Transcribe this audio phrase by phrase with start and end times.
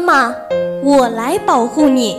[0.00, 0.34] 妈妈，
[0.82, 2.16] 我来保护你。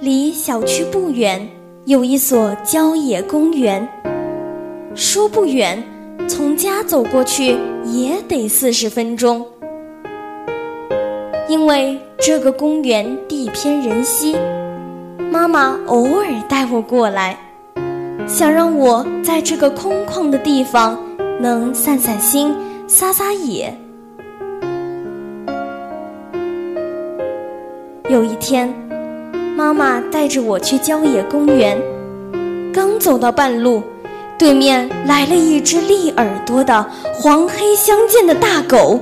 [0.00, 1.46] 离小区不远
[1.84, 3.86] 有一所郊野公园，
[4.94, 5.82] 说不远，
[6.26, 9.46] 从家走过去也得四十分钟。
[11.48, 14.34] 因为这个公园地偏人稀，
[15.32, 17.38] 妈妈偶尔带我过来，
[18.26, 20.98] 想让我在这个空旷的地方
[21.38, 22.52] 能散散心、
[22.88, 23.72] 撒撒野。
[28.08, 28.74] 有一天，
[29.56, 31.80] 妈妈带着我去郊野公园，
[32.74, 33.84] 刚走到半路，
[34.36, 38.98] 对面来了一只立耳朵的黄黑相间的大狗。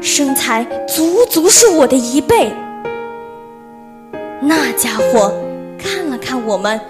[0.00, 2.52] 身材足足是我的一倍。
[4.50, 5.32] 那家伙
[5.78, 6.80] 看了看我们，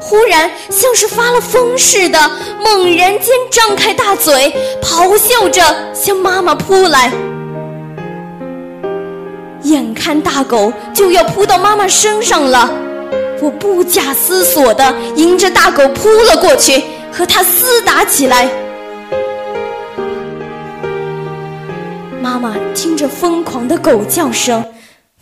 [0.00, 2.18] 忽然像是发了疯似的，
[2.64, 5.62] 猛然间张开大嘴，咆哮着
[5.94, 7.12] 向妈妈扑来。
[9.64, 12.70] 眼看大狗就要扑到妈妈身上了，
[13.42, 16.82] 我不假思索地迎着大狗扑了过去，
[17.12, 18.48] 和它厮打起来。
[22.22, 24.64] 妈妈听着疯狂的狗叫声，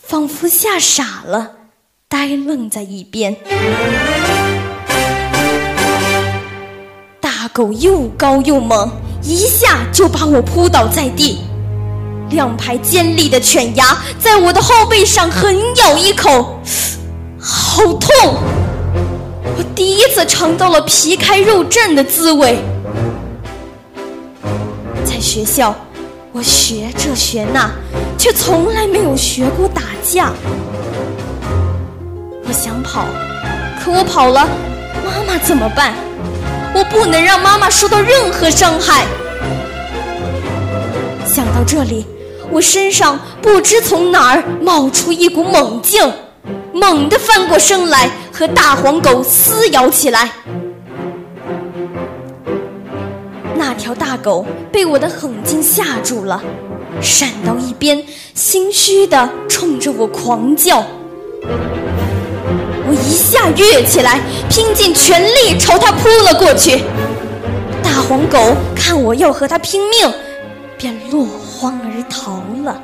[0.00, 1.57] 仿佛吓傻了，
[2.10, 3.36] 呆愣在一边。
[7.20, 8.90] 大狗又高又猛，
[9.22, 11.40] 一下就把我扑倒在地，
[12.30, 16.58] 两排尖利的犬牙在我的后背上狠咬一口，
[17.38, 18.36] 好痛！
[19.58, 22.58] 我第一次尝到了皮开肉绽的滋味。
[25.04, 25.74] 在学校。
[26.30, 27.68] 我学这学那，
[28.16, 30.32] 却从来没有学过打架。
[32.48, 33.04] 我想跑，
[33.78, 34.48] 可我跑了，
[35.04, 35.92] 妈妈怎么办？
[36.74, 39.04] 我不能让妈妈受到任何伤害。
[41.26, 42.06] 想到这里，
[42.50, 46.00] 我身上不知从哪儿冒出一股猛劲，
[46.72, 50.30] 猛地翻过身来，和大黄狗撕咬起来。
[53.56, 56.42] 那条大狗被我的狠劲吓住了，
[57.02, 60.82] 闪到一边，心虚地冲着我狂叫。
[62.88, 64.18] 我一下跃起来，
[64.48, 66.82] 拼尽全力朝它扑了过去。
[67.82, 68.38] 大黄狗
[68.74, 70.10] 看我要和它拼命，
[70.78, 72.80] 便落荒而逃了。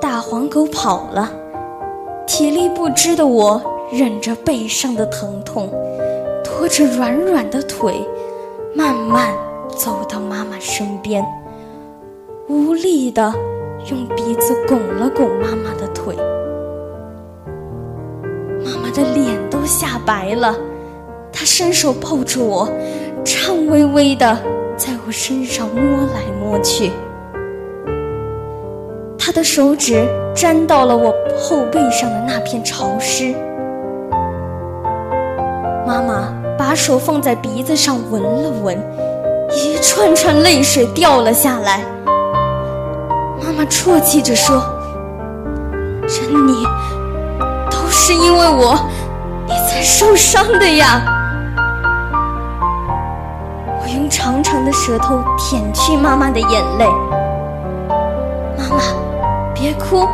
[0.00, 1.30] 大黄狗跑了，
[2.26, 3.60] 体力不支的我
[3.92, 5.70] 忍着背上的疼痛。
[6.42, 8.02] 拖着软软的腿，
[8.74, 9.30] 慢慢
[9.76, 11.22] 走到妈妈身边，
[12.48, 13.30] 无力的
[13.90, 16.14] 用鼻子拱了拱妈妈的腿。
[18.64, 20.54] 妈妈的脸都吓白了，
[21.32, 22.68] 她伸手抱住我，
[23.24, 24.36] 颤巍巍地
[24.76, 26.90] 在我身上摸来摸去。
[29.18, 33.34] 她的手指沾到了我后背上的那片潮湿。
[35.86, 36.32] 妈妈。
[36.58, 38.74] 把手放在鼻子上闻了闻，
[39.54, 41.82] 一串串泪水掉了下来。
[43.40, 44.60] 妈妈啜泣着说
[46.08, 46.66] ：“珍妮，
[47.70, 48.78] 都是因为我，
[49.46, 51.00] 你才受伤的呀。”
[53.80, 56.86] 我用长长的舌头舔去妈妈的眼泪。
[58.58, 58.82] 妈妈，
[59.54, 60.08] 别哭，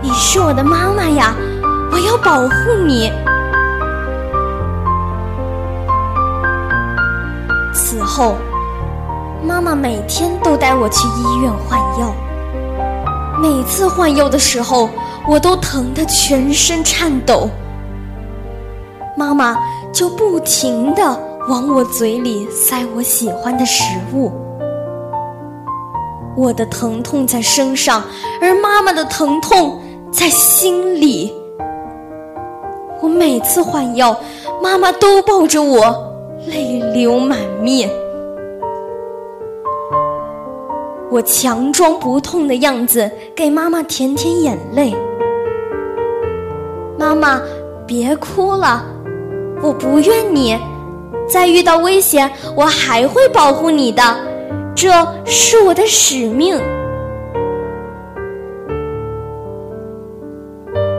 [0.00, 1.34] 你是我的妈妈呀，
[1.92, 2.48] 我要保护
[2.86, 3.12] 你。
[7.72, 8.36] 此后，
[9.46, 12.12] 妈妈每天都带我去医院换药。
[13.40, 14.90] 每次换药的时候，
[15.26, 17.48] 我都疼得全身颤抖。
[19.16, 19.56] 妈妈
[19.92, 21.02] 就不停地
[21.48, 23.82] 往我嘴里塞我喜欢的食
[24.12, 24.30] 物。
[26.36, 28.04] 我的疼痛在身上，
[28.42, 29.80] 而妈妈的疼痛
[30.12, 31.32] 在心里。
[33.00, 34.14] 我每次换药，
[34.62, 36.06] 妈妈都抱着我。
[36.46, 37.90] 泪流满面，
[41.20, 44.96] 我强装不痛的样子给妈妈舔舔眼泪。
[46.98, 47.38] 妈妈，
[47.86, 48.82] 别哭了，
[49.62, 50.58] 我不怨你，
[51.28, 54.02] 再遇到危险，我还会保护你的，
[54.74, 54.90] 这
[55.26, 56.58] 是我的使命。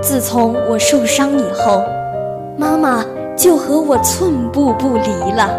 [0.03, 1.81] 自从我受伤以后，
[2.59, 3.03] 妈妈。
[3.37, 5.49] 就和我寸步不离了。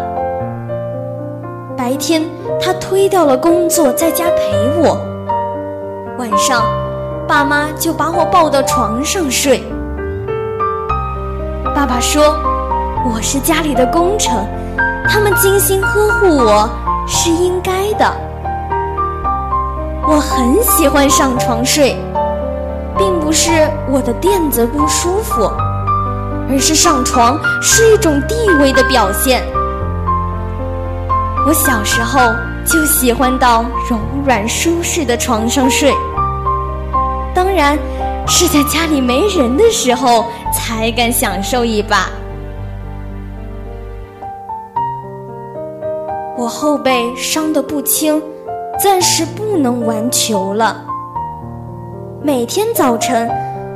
[1.75, 2.23] 白天
[2.65, 4.97] 他推掉了工作，在家陪我；
[6.17, 6.63] 晚上
[7.27, 9.61] 爸妈就把我抱到床上睡。
[11.75, 12.23] 爸爸说
[13.13, 14.33] ：“我是家里的功臣，
[15.09, 16.69] 他们精心呵护我
[17.05, 18.09] 是应该的。”
[20.07, 21.97] 我很喜欢上床睡，
[22.97, 25.51] 并不是我的垫子不舒服，
[26.49, 29.43] 而是上床是一种地位的表现。
[31.45, 32.21] 我小时候
[32.65, 35.93] 就喜欢到柔软舒适的床上睡，
[37.33, 37.77] 当然
[38.27, 42.09] 是在家里没人的时候才敢享受一把。
[46.37, 48.21] 我后背伤得不轻，
[48.81, 50.83] 暂时不能玩球了。
[52.21, 53.29] 每天早晨，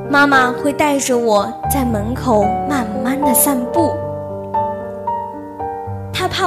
[0.10, 3.92] 妈妈会带着我在门口慢慢的散步。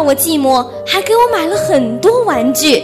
[0.00, 2.82] 他怕我寂寞，还给我买了很多玩具，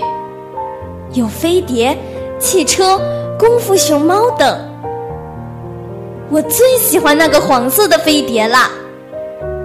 [1.14, 1.96] 有飞碟、
[2.38, 3.00] 汽车、
[3.38, 4.46] 功夫熊猫等。
[6.28, 8.70] 我最喜欢那个黄色的飞碟了。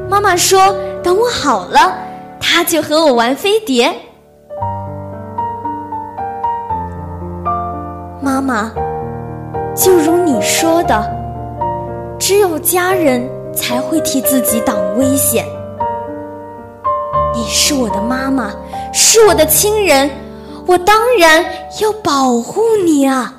[0.10, 1.94] 妈妈说，等我好了，
[2.40, 3.94] 她就和我玩飞碟。
[8.22, 8.72] 妈妈，
[9.76, 11.06] 就如你说的，
[12.18, 15.46] 只有家人才会替自己挡危险。
[17.72, 18.52] 是我的妈妈，
[18.92, 20.12] 是我的亲人，
[20.68, 21.42] 我当然
[21.80, 23.34] 要保护你啊！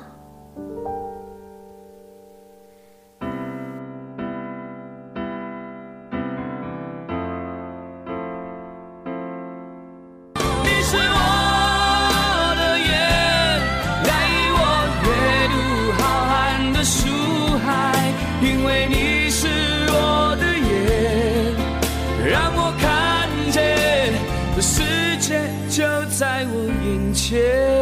[27.33, 27.72] 眼